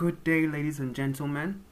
[0.00, 1.62] Good day, ladies and gentlemen.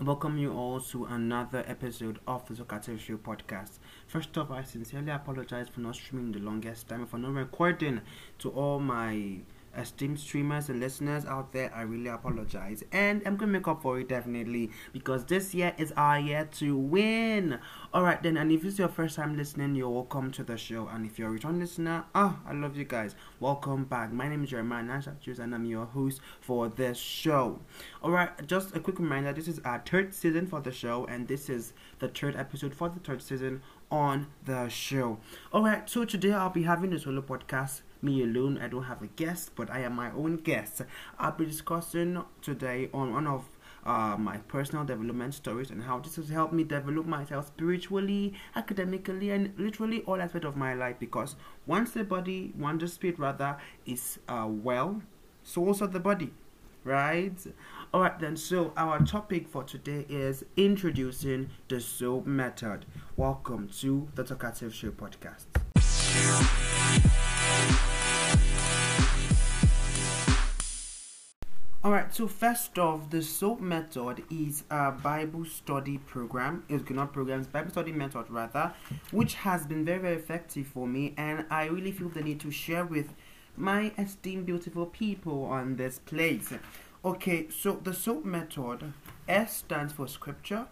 [0.00, 3.72] I welcome you all to another episode of the Talkative Show podcast.
[4.06, 8.00] First off, I sincerely apologize for not streaming the longest time, for not recording
[8.38, 9.40] to all my
[9.76, 12.82] esteemed streamers and listeners out there, I really apologize.
[12.92, 16.76] And I'm gonna make up for it definitely because this year is our year to
[16.76, 17.58] win.
[17.94, 20.88] Alright then, and if it's your first time listening, you're welcome to the show.
[20.88, 23.14] And if you're a return listener, ah, oh, I love you guys.
[23.40, 24.12] Welcome back.
[24.12, 27.60] My name is Jeremiah Nanshak and I'm your host for this show.
[28.02, 31.48] Alright, just a quick reminder this is our third season for the show, and this
[31.48, 35.18] is the third episode for the third season on the show.
[35.52, 38.58] Alright, so today I'll be having a solo podcast me alone.
[38.58, 40.82] I don't have a guest, but I am my own guest.
[41.18, 43.44] I'll be discussing today on one of
[43.84, 49.30] uh, my personal development stories and how this has helped me develop myself spiritually, academically,
[49.30, 50.96] and literally all aspects of my life.
[50.98, 55.02] Because once the body, once the spirit rather, is uh, well,
[55.42, 56.32] so also the body,
[56.84, 57.36] right?
[57.94, 58.36] All right, then.
[58.36, 62.84] So our topic for today is introducing the soap method.
[63.16, 65.46] Welcome to the Talkative Show podcast.
[71.84, 76.64] Alright, so first off, the SOAP method is a Bible study program.
[76.68, 78.74] It's not programs, Bible study method rather,
[79.12, 82.50] which has been very, very effective for me, and I really feel the need to
[82.50, 83.14] share with
[83.56, 86.52] my esteemed, beautiful people on this place.
[87.04, 88.92] Okay, so the SOAP method
[89.28, 90.66] S stands for scripture,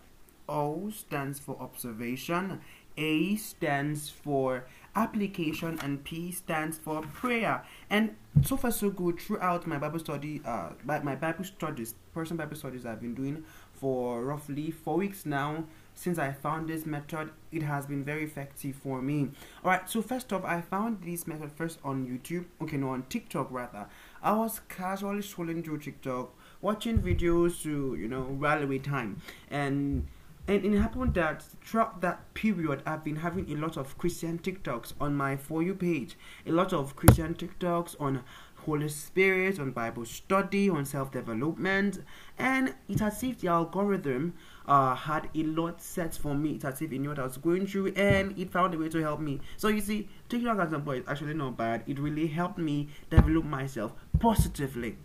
[0.48, 2.60] O stands for observation,
[2.96, 4.64] A stands for
[4.96, 7.62] application and P stands for prayer.
[7.90, 12.56] And so far so good throughout my Bible study, uh, my Bible studies, personal Bible
[12.56, 15.64] studies I've been doing for roughly four weeks now.
[15.94, 19.30] Since I found this method, it has been very effective for me.
[19.64, 23.48] Alright, so first off, I found this method first on YouTube, okay, no, on TikTok
[23.50, 23.86] rather.
[24.22, 29.22] I was casually scrolling through TikTok, watching videos to, you know, while away time.
[29.50, 30.06] And
[30.48, 34.92] and it happened that throughout that period, I've been having a lot of Christian TikToks
[35.00, 36.16] on my For You page.
[36.46, 38.22] A lot of Christian TikToks on
[38.66, 42.02] Holy Spirit, on Bible study, on self development.
[42.38, 44.34] And it as if the algorithm
[44.66, 46.56] uh, had a lot set for me.
[46.56, 48.88] It as if it knew what I was going through and it found a way
[48.88, 49.40] to help me.
[49.56, 51.82] So you see, TikTok as a boy is actually not bad.
[51.86, 54.96] It really helped me develop myself positively.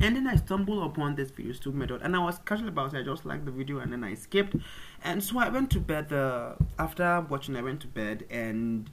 [0.00, 2.98] And then I stumbled upon this video stoop method and I was casual about it.
[2.98, 4.56] I just liked the video and then I skipped.
[5.02, 8.90] And so I went to bed uh, after watching I went to bed and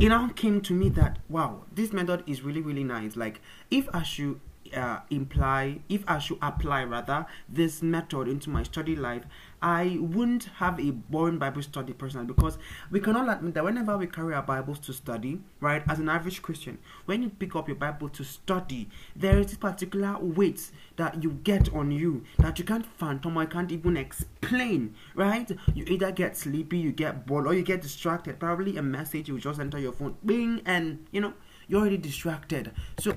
[0.00, 3.16] it now came to me that wow, this method is really really nice.
[3.16, 3.40] Like
[3.70, 4.40] if I should
[4.74, 9.24] uh, imply if I should apply rather this method into my study life,
[9.62, 12.58] I wouldn't have a boring Bible study personally because
[12.90, 16.42] we cannot admit that whenever we carry our Bibles to study, right, as an average
[16.42, 21.22] Christian, when you pick up your Bible to study, there is this particular weight that
[21.22, 25.50] you get on you that you can't phantom or can't even explain, right?
[25.74, 28.40] You either get sleepy, you get bored, or you get distracted.
[28.40, 31.34] Probably a message will just enter your phone, bing, and you know,
[31.68, 32.72] you're already distracted.
[32.98, 33.16] So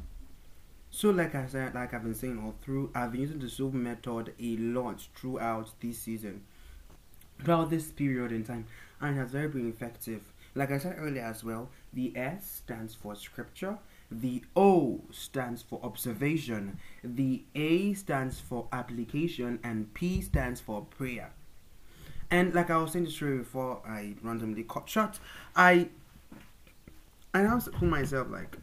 [0.96, 3.74] so, like I said, like I've been saying all through, I've been using the SOAP
[3.74, 6.44] method a lot throughout this season,
[7.44, 8.66] throughout this period in time,
[9.02, 10.22] and it has very been effective.
[10.56, 13.78] Like I said earlier as well, the S stands for scripture,
[14.10, 21.34] the O stands for observation, the A stands for application, and P stands for prayer.
[22.32, 25.20] And like I was saying this before I randomly cut short,
[25.58, 25.90] I
[27.34, 28.56] I now told myself like,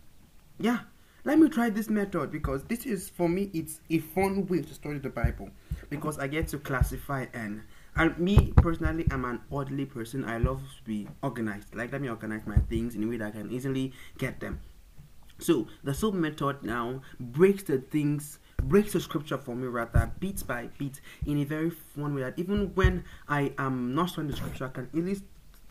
[0.59, 0.79] yeah,
[1.25, 4.75] let me try this method because this is for me it's a fun way to
[4.75, 5.49] study the bible
[5.89, 7.63] because i get to classify and
[7.97, 10.25] and me personally i'm an orderly person.
[10.25, 11.75] I love to be organized.
[11.75, 14.61] Like let me organize my things in a way that i can easily get them.
[15.39, 20.47] So the SOAP method now breaks the things breaks the scripture for me rather bit
[20.47, 24.37] by bit in a very fun way that even when i am not studying the
[24.37, 25.21] scripture i can easily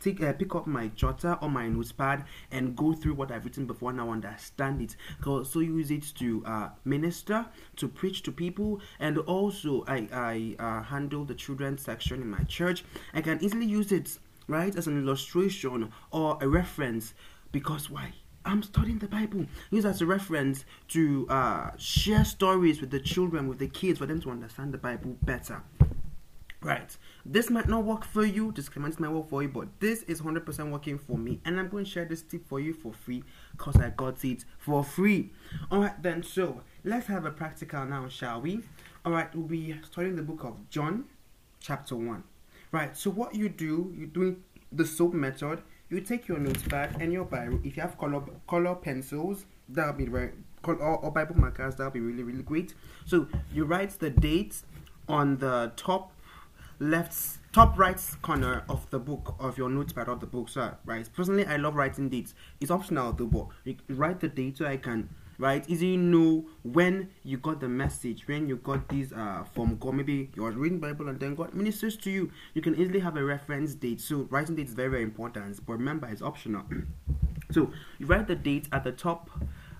[0.01, 3.65] take uh, pick up my jotter or my notepad and go through what I've written
[3.65, 4.95] before and I understand it.
[5.23, 7.45] So use it to uh, minister,
[7.77, 12.43] to preach to people, and also I I uh, handle the children's section in my
[12.43, 12.83] church.
[13.13, 14.17] I can easily use it
[14.47, 17.13] right as an illustration or a reference
[17.51, 18.13] because why?
[18.43, 19.45] I'm studying the Bible.
[19.69, 24.07] Use as a reference to uh, share stories with the children, with the kids, for
[24.07, 25.61] them to understand the Bible better.
[26.63, 26.95] Right.
[27.25, 28.51] This might not work for you.
[28.51, 31.39] This might work for you, but this is 100% working for me.
[31.43, 33.23] And I'm going to share this tip for you for free
[33.53, 35.31] because I got it for free.
[35.71, 36.21] Alright, then.
[36.21, 38.61] So let's have a practical now, shall we?
[39.03, 41.05] Alright, we'll be studying the book of John,
[41.59, 42.23] chapter 1.
[42.71, 42.95] Right.
[42.95, 45.63] So what you do, you're doing the SOAP method.
[45.89, 47.59] You take your notepad and your Bible.
[47.63, 50.31] If you have color color pencils, that'll be very
[50.63, 52.75] or, or Bible markers, that'll be really, really great.
[53.05, 54.61] So you write the date
[55.09, 56.13] on the top
[56.81, 60.49] left top right corner of the book of your notepad of the book.
[60.49, 62.33] So right personally i love writing dates.
[62.59, 67.09] It's optional though but you write the date so i can right easily know when
[67.23, 70.79] you got the message when you got this uh from god maybe you are reading
[70.79, 72.31] bible and then god ministers to you.
[72.55, 74.01] You can easily have a reference date.
[74.01, 76.63] So writing date is very very important but remember it's optional.
[77.51, 79.29] So you write the date at the top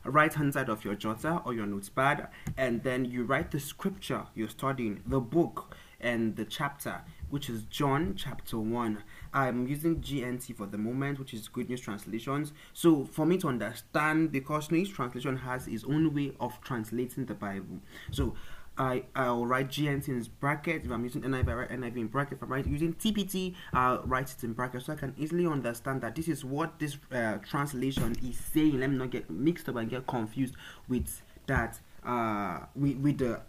[0.03, 2.27] right hand side of your jotter or your notepad
[2.57, 5.70] and then you write the scripture you're studying the book
[6.01, 9.03] and the chapter, which is John chapter 1.
[9.33, 12.53] I'm using GNT for the moment, which is Good News Translations.
[12.73, 17.35] So, for me to understand, because each translation has its own way of translating the
[17.35, 17.79] Bible.
[18.11, 18.35] So,
[18.77, 20.85] I, I'll write GNT in brackets.
[20.85, 22.37] If I'm using NIV, I write NIV in brackets.
[22.37, 26.01] If I'm writing, using TPT, I'll write it in brackets so I can easily understand
[26.01, 28.79] that this is what this uh, translation is saying.
[28.79, 30.55] Let me not get mixed up and get confused
[30.87, 33.41] with that, uh, with, with the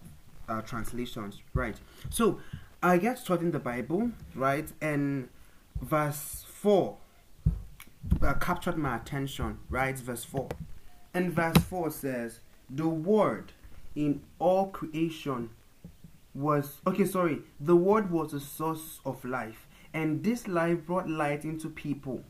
[0.48, 1.76] uh, translations, right?
[2.10, 2.40] So
[2.82, 4.70] I get studying the Bible, right?
[4.80, 5.28] And
[5.80, 6.96] verse 4
[8.20, 9.96] uh, captured my attention, right?
[9.98, 10.48] Verse 4.
[11.14, 13.52] And verse 4 says, The Word
[13.94, 15.50] in all creation
[16.34, 21.44] was, okay, sorry, the Word was the source of life, and this life brought light
[21.44, 22.24] into people,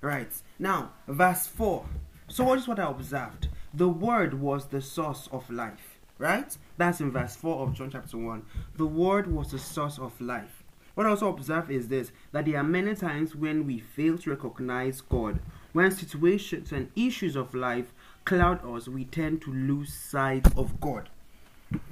[0.00, 0.32] right?
[0.58, 1.84] Now, verse 4.
[2.28, 3.48] So, what is what I observed?
[3.72, 5.93] The Word was the source of life
[6.24, 6.56] Right?
[6.78, 8.46] That's in verse 4 of John chapter 1.
[8.78, 10.62] The Word was the source of life.
[10.94, 14.30] What I also observe is this that there are many times when we fail to
[14.30, 15.38] recognize God.
[15.74, 17.92] When situations and issues of life
[18.24, 21.10] cloud us, we tend to lose sight of God.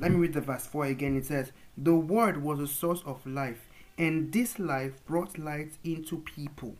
[0.00, 1.14] Let me read the verse 4 again.
[1.14, 3.68] It says, The Word was the source of life,
[3.98, 6.76] and this life brought light into people.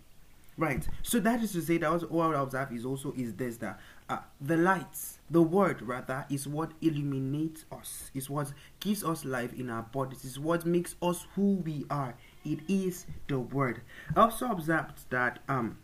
[0.59, 0.87] Right.
[1.03, 4.19] So that is to say that what I observe is also is this that uh,
[4.41, 9.71] the lights, the word rather, is what illuminates us, is what gives us life in
[9.71, 12.15] our bodies, is what makes us who we are.
[12.45, 13.81] It is the word.
[14.15, 15.79] I also observed that um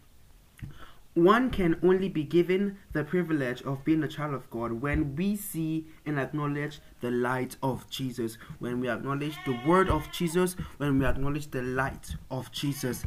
[1.14, 5.34] one can only be given the privilege of being a child of God when we
[5.34, 10.98] see and acknowledge the light of Jesus, when we acknowledge the word of Jesus, when
[10.98, 13.04] we acknowledge the light of Jesus.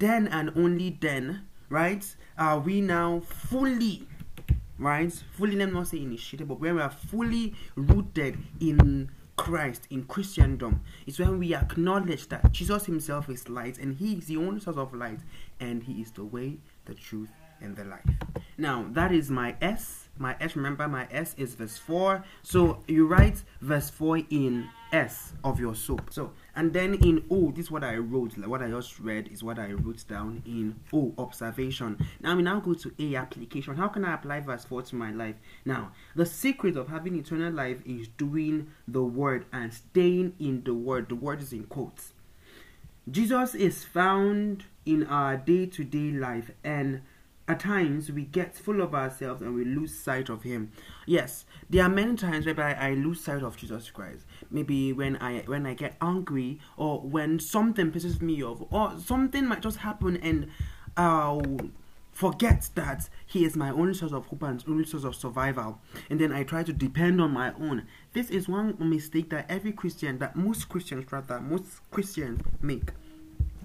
[0.00, 2.04] Then and only then, right,
[2.36, 4.08] are we now fully
[4.78, 5.12] right?
[5.12, 10.04] Fully, let me not say initiated, but when we are fully rooted in Christ, in
[10.04, 14.60] Christendom, it's when we acknowledge that Jesus Himself is light and He is the only
[14.60, 15.20] source of light
[15.60, 16.56] and He is the way,
[16.86, 17.30] the truth,
[17.60, 18.08] and the life.
[18.56, 20.08] Now, that is my S.
[20.18, 22.24] My S, remember, my S is verse 4.
[22.42, 26.02] So you write verse 4 in S of your soap.
[26.10, 29.28] So, and then in O, this is what I wrote, like what I just read
[29.32, 31.98] is what I wrote down in O, observation.
[32.20, 33.76] Now we now go to A, application.
[33.76, 35.36] How can I apply verse 4 to my life?
[35.64, 40.74] Now, the secret of having eternal life is doing the word and staying in the
[40.74, 41.08] word.
[41.08, 42.12] The word is in quotes.
[43.10, 47.02] Jesus is found in our day to day life and
[47.50, 50.72] at times we get full of ourselves and we lose sight of him.
[51.06, 54.26] Yes there are many times whereby i lose sight of jesus christ.
[54.50, 59.46] Maybe when i when i get angry or when something pisses me off or something
[59.46, 60.48] might just happen and
[60.96, 61.42] i'll
[62.10, 65.78] forget that he is my only source of hope and only source of survival.
[66.10, 67.86] And then i try to depend on my own.
[68.12, 72.90] This is one mistake that every christian that most christians rather most christians make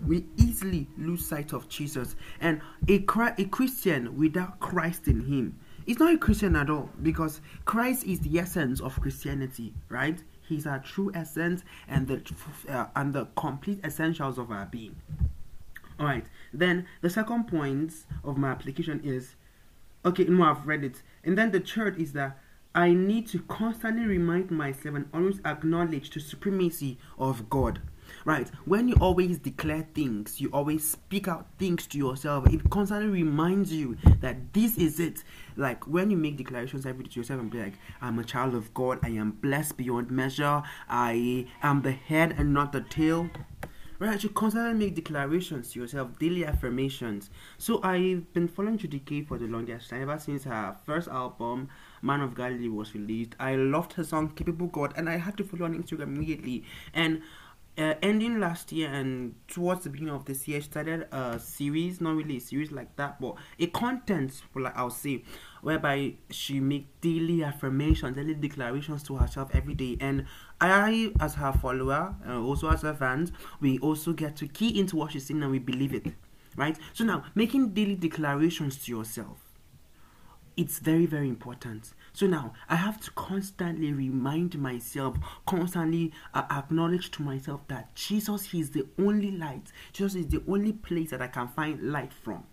[0.08, 2.16] we easily lose sight of Jesus.
[2.42, 3.04] And a,
[3.38, 8.20] a Christian without Christ in him is not a Christian at all because Christ is
[8.20, 10.22] the essence of Christianity, right?
[10.48, 12.22] He's our true essence and the
[12.70, 14.96] uh, and the complete essentials of our being.
[16.00, 16.25] All right.
[16.54, 19.36] Then the second point of my application is
[20.06, 20.25] okay.
[20.25, 21.02] No, I've read it.
[21.24, 22.38] And then the third is that
[22.75, 27.80] I need to constantly remind myself and always acknowledge the supremacy of God
[28.26, 28.50] right?
[28.66, 33.72] When you always declare things, you always speak out things to yourself, it constantly reminds
[33.72, 35.24] you that this is it.
[35.56, 38.56] Like when you make declarations every day to yourself and be like, I'm a child
[38.56, 43.30] of God, I am blessed beyond measure, I am the head and not the tail.
[43.98, 47.30] Right, you constantly make declarations to yourself, daily affirmations.
[47.58, 51.70] So I've been following Judikay for the longest time, ever since her first album,
[52.02, 53.36] Man of Galilee, was released.
[53.40, 56.66] I loved her song Capable God, and I had to follow on Instagram immediately.
[56.94, 57.22] And
[57.77, 62.00] uh, ending last year and towards the beginning of this year, she started a series,
[62.00, 65.24] not really a series like that, but a content, like I'll say,
[65.62, 69.98] whereby she make daily affirmations, daily declarations to herself every day.
[70.00, 70.25] And
[70.62, 74.96] I, as her follower, uh, also as her fans, we also get to key into
[74.96, 76.08] what she's saying and we believe it,
[76.55, 76.77] right?
[76.94, 79.39] So now, making daily declarations to yourself
[80.58, 87.12] it's very very important so now i have to constantly remind myself constantly uh, acknowledge
[87.12, 89.72] to myself that jesus is the only light.
[89.94, 92.44] Jesus is the only place that i can find light from.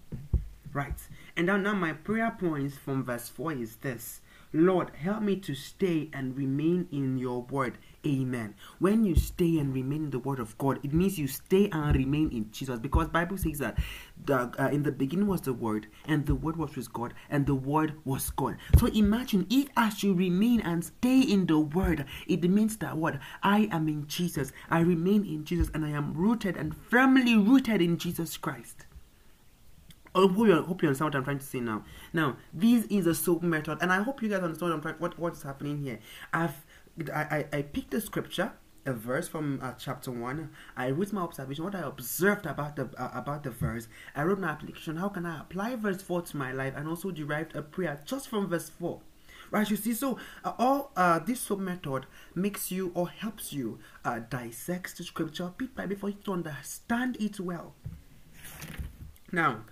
[0.72, 0.98] Right?
[1.36, 4.20] And now, now my prayer points from verse 4 is this.
[4.54, 8.56] Lord help me to stay and remain in your word Amen.
[8.80, 11.94] When you stay and remain in the Word of God, it means you stay and
[11.94, 13.78] remain in Jesus, because Bible says that
[14.24, 17.46] the, uh, in the beginning was the Word, and the Word was with God, and
[17.46, 18.56] the Word was God.
[18.76, 23.20] So imagine if as you remain and stay in the Word, it means that what
[23.44, 27.80] I am in Jesus, I remain in Jesus, and I am rooted and firmly rooted
[27.80, 28.86] in Jesus Christ.
[30.14, 31.84] I hope you, hope you understand what I'm trying to say now.
[32.12, 34.94] Now, this is a soap method, and I hope you guys understand what, I'm trying,
[34.96, 36.00] what what's happening here.
[36.34, 36.66] I've
[37.12, 38.52] I, I, picked a scripture,
[38.84, 40.50] a verse from uh, chapter one.
[40.76, 43.88] I wrote my observation, what I observed about the uh, about the verse.
[44.14, 44.96] I wrote my application.
[44.96, 48.28] How can I apply verse four to my life, and also derived a prayer just
[48.28, 49.00] from verse four.
[49.50, 53.80] Right, you see, so uh, all uh, this soap method makes you or helps you
[54.02, 57.74] uh, dissect the scripture bit by bit for you to understand it well.
[59.30, 59.64] Now,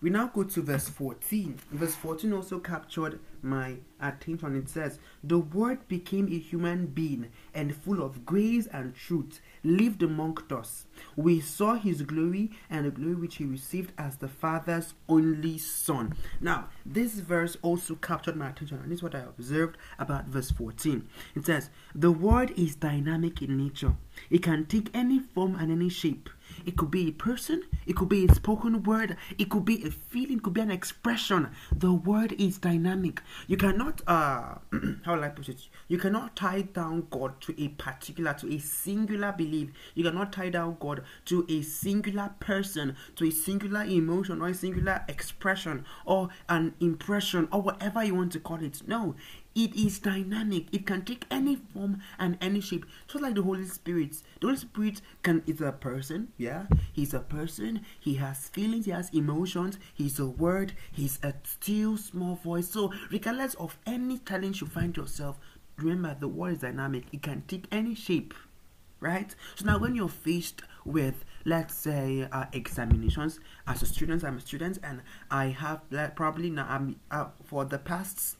[0.00, 1.58] we now go to verse 14.
[1.72, 4.56] Verse 14 also captured my attention.
[4.56, 10.02] It says, The Word became a human being and full of grace and truth, lived
[10.02, 10.86] amongst us.
[11.16, 16.14] We saw his glory and the glory which he received as the Father's only Son.
[16.40, 20.52] Now, this verse also captured my attention, and this is what I observed about verse
[20.52, 21.08] 14.
[21.34, 23.96] It says, The Word is dynamic in nature,
[24.30, 26.30] it can take any form and any shape.
[26.64, 29.90] It could be a person, it could be a spoken word, it could be a
[29.90, 31.48] feeling, it could be an expression.
[31.72, 33.22] The word is dynamic.
[33.46, 34.56] You cannot, uh,
[35.04, 35.68] how will I put it?
[35.88, 39.70] You cannot tie down God to a particular, to a singular belief.
[39.94, 44.54] You cannot tie down God to a singular person, to a singular emotion or a
[44.54, 48.82] singular expression or an impression or whatever you want to call it.
[48.86, 49.14] No,
[49.58, 50.66] it is dynamic.
[50.70, 52.86] It can take any form and any shape.
[53.08, 54.16] Just like the Holy Spirit.
[54.40, 56.66] The Holy Spirit can is a person, yeah.
[56.92, 57.84] He's a person.
[57.98, 62.68] He has feelings, he has emotions, he's a word, he's a still small voice.
[62.68, 65.40] So regardless of any challenge you find yourself,
[65.76, 67.06] remember the word is dynamic.
[67.12, 68.34] It can take any shape.
[69.00, 69.34] Right?
[69.56, 74.40] So now when you're faced with let's say uh, examinations as a student i'm a
[74.40, 75.00] student and
[75.30, 78.37] i have like, probably now i'm uh, for the past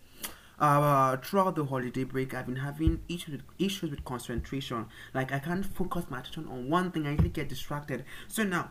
[0.59, 4.87] uh, throughout the holiday break, I've been having issues with, issues with concentration.
[5.15, 7.07] Like I can't focus my attention on one thing.
[7.07, 8.05] I usually get distracted.
[8.27, 8.71] So now,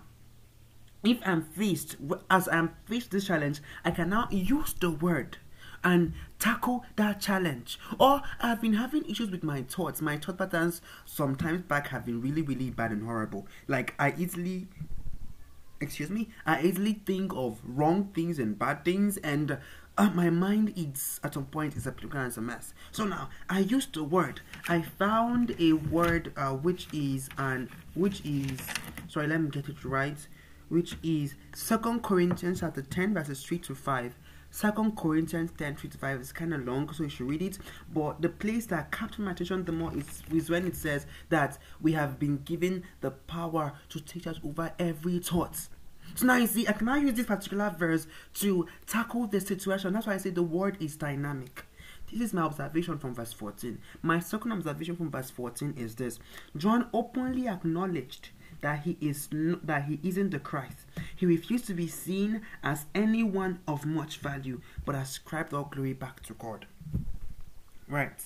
[1.04, 1.96] if I'm faced
[2.30, 5.38] as I'm faced this challenge, I can now use the word
[5.84, 7.80] and tackle that challenge.
[8.00, 10.02] Or I've been having issues with my thoughts.
[10.02, 13.48] My thought patterns sometimes back have been really, really bad and horrible.
[13.68, 14.68] Like I easily
[15.80, 19.60] excuse me, I easily think of wrong things and bad things and
[19.98, 22.74] uh, my mind is at some point is a as a mess.
[22.92, 24.42] So now I used the word.
[24.68, 28.60] I found a word uh, which is and which is
[29.08, 30.18] sorry, let me get it right.
[30.70, 34.16] Which is Second Corinthians chapter ten verses three to five.
[34.50, 37.60] Second Corinthians 10 3 to 5 is kind of long, so you should read it.
[37.94, 41.58] But the place that captured my attention the more is, is when it says that
[41.82, 45.68] we have been given the power to take us over every thought
[46.16, 49.94] so now you see, I can now use this particular verse to tackle the situation.
[49.94, 51.66] That's why I say the word is dynamic.
[52.12, 53.80] This is my observation from verse 14.
[54.02, 56.20] My second observation from verse 14 is this
[56.56, 58.30] John openly acknowledged
[58.62, 59.28] that he is
[59.64, 60.86] that he isn't the Christ.
[61.16, 66.24] He refused to be seen as anyone of much value, but ascribed all glory back
[66.24, 66.66] to God.
[67.88, 68.22] Right.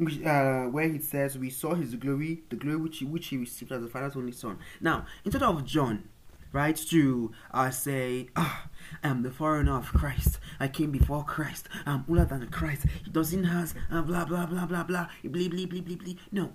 [0.00, 3.70] Uh, where he says, "We saw his glory, the glory which he, which he received
[3.72, 6.08] as the Father's only Son." Now, instead of John,
[6.52, 6.76] right?
[6.76, 8.68] To uh, say, ah,
[9.02, 10.38] I'm the foreigner of Christ.
[10.60, 11.68] I came before Christ.
[11.86, 12.86] I'm older than Christ.
[13.04, 15.08] He doesn't has uh, blah blah blah blah blah.
[15.24, 16.18] Blee blee blee blee blee.
[16.30, 16.52] No,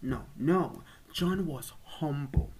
[0.00, 0.82] no, no.
[1.12, 2.50] John was humble,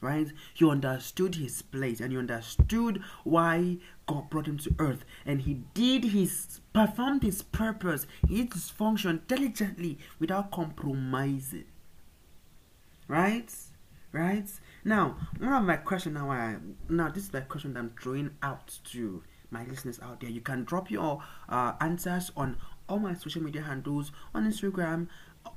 [0.00, 0.28] right?
[0.54, 5.62] He understood his place and he understood why God brought him to earth, and he
[5.74, 11.64] did his performed his purpose, he did his function diligently without compromising.
[13.08, 13.52] Right?
[14.12, 14.48] Right?
[14.84, 16.56] Now, one of my question now, I,
[16.88, 20.30] now this is the question that I'm throwing out to my listeners out there.
[20.30, 22.56] You can drop your uh, answers on
[22.88, 25.08] all my social media handles on Instagram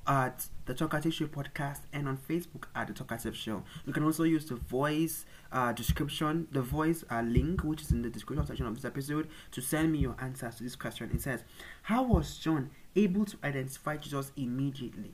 [0.08, 3.64] at the Talkative Show podcast and on Facebook at the Talkative Show.
[3.86, 8.02] You can also use the voice uh, description, the voice uh, link, which is in
[8.02, 11.10] the description section of this episode, to send me your answers to this question.
[11.14, 11.44] It says,
[11.84, 15.14] How was John able to identify Jesus immediately?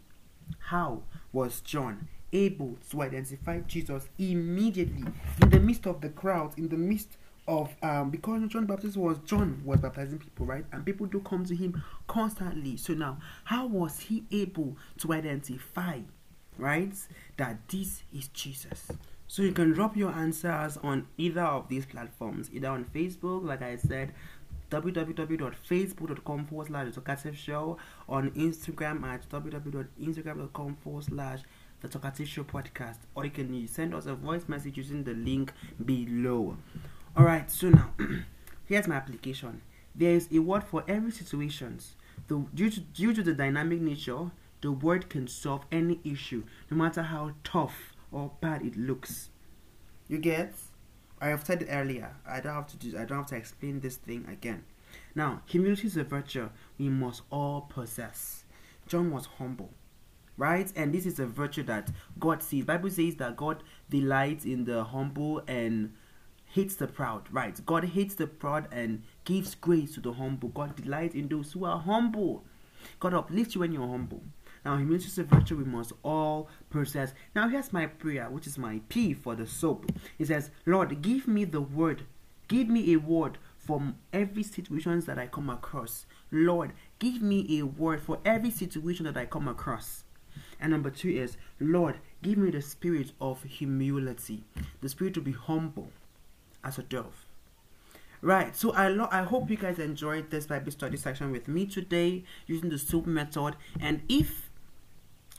[0.60, 5.06] How was John able to identify Jesus immediately
[5.42, 7.18] in the midst of the crowd, in the midst
[7.48, 10.64] of um because John Baptist was John was baptizing people, right?
[10.72, 12.78] And people do come to him constantly.
[12.78, 16.00] So now, how was he able to identify,
[16.58, 16.94] right,
[17.38, 18.88] that this is Jesus?
[19.28, 23.62] So you can drop your answers on either of these platforms, either on Facebook, like
[23.62, 24.14] I said,
[24.72, 31.42] www.facebook.com forward slash show, on Instagram at www.instagram.com forward slash
[31.82, 35.54] the talkative show podcast, or you can send us a voice message using the link
[35.84, 36.58] below.
[37.18, 37.94] Alright, so now
[38.66, 39.62] here's my application.
[39.96, 41.80] There is a word for every situation.
[42.28, 44.32] The, due, to, due to the dynamic nature,
[44.62, 49.30] the word can solve any issue, no matter how tough or bad it looks.
[50.08, 50.54] You get?
[51.22, 52.16] I have said it earlier.
[52.28, 52.98] I don't have to do.
[52.98, 54.64] I don't have to explain this thing again.
[55.16, 58.44] Now, humility is a virtue we must all possess.
[58.88, 59.72] John was humble,
[60.40, 60.72] right?
[60.76, 62.66] And this is a virtue that God sees.
[62.66, 65.94] Bible says that God delights in the humble and
[66.46, 67.64] hates the proud, right?
[67.66, 70.50] God hates the proud and gives grace to the humble.
[70.50, 72.46] God delights in those who are humble.
[73.00, 74.24] God uplifts you when you're humble.
[74.66, 77.14] Now, humility is a virtue we must all possess.
[77.36, 79.92] Now, here's my prayer, which is my P for the soap.
[80.18, 82.04] It says, Lord, give me the word.
[82.48, 86.06] Give me a word for every situation that I come across.
[86.32, 90.04] Lord, give me a word for every situation that I come across.
[90.60, 94.44] And number two is, Lord, give me the spirit of humility,
[94.82, 95.92] the spirit to be humble
[96.64, 97.26] as a dove.
[98.22, 101.66] Right, so I lo- I hope you guys enjoyed this Bible study section with me
[101.66, 103.56] today using the SOAP method.
[103.80, 104.50] And if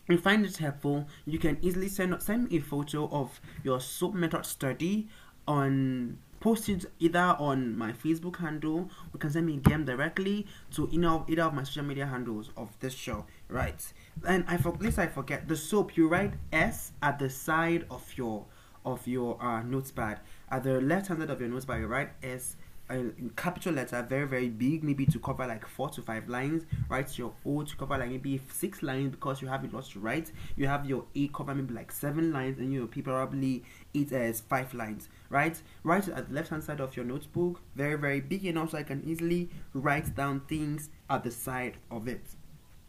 [0.08, 4.14] you find it helpful, you can easily send send me a photo of your SOAP
[4.14, 5.08] method study
[5.46, 10.88] on posted either on my Facebook handle or can send me a DM directly to
[10.90, 10.98] you
[11.28, 13.26] either of my social media handles of this show.
[13.48, 13.92] Right.
[14.26, 18.04] And I for least I forget the soap you write S at the side of
[18.16, 18.44] your
[18.84, 20.20] of your uh, notepad.
[20.50, 22.56] At the left hand side of your notepad, you write S
[22.90, 26.64] in capital letter, very very big, maybe to cover like four to five lines.
[26.88, 30.00] Write your O to cover like maybe six lines because you have it lots to
[30.00, 30.32] write.
[30.56, 33.62] You have your A cover maybe like seven lines, and your P probably
[33.94, 35.08] it as five lines.
[35.28, 38.70] Right, write it at the left hand side of your notebook, very very big enough
[38.70, 42.22] so I can easily write down things at the side of it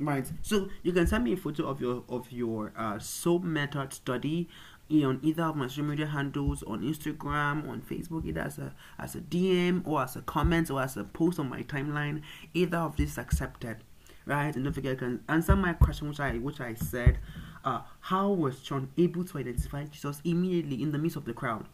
[0.02, 3.94] right so you can send me a photo of your of your uh, soap method
[3.94, 4.50] study
[4.92, 9.16] on either of my social media handles on Instagram, on Facebook, either as a as
[9.16, 12.22] a DM or as a comment or as a post on my timeline.
[12.54, 13.78] Either of these accepted,
[14.26, 14.54] right?
[14.54, 17.20] And don't forget, you can answer my question, which I which I said.
[17.64, 21.68] Uh, how was John able to identify Jesus immediately in the midst of the crowd?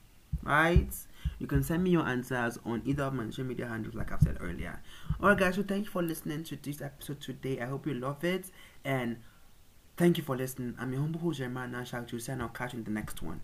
[0.43, 0.93] Right?
[1.39, 4.21] You can send me your answers on either of my social media handles, like I've
[4.21, 4.81] said earlier.
[5.21, 5.55] Alright, guys.
[5.55, 7.59] So thank you for listening to this episode today.
[7.59, 8.51] I hope you love it
[8.83, 9.17] and
[9.97, 10.75] Thank you for listening.
[10.77, 12.39] I'm your humble host, Jeremiah Nanshak.
[12.39, 13.41] I'll catch you in the next one.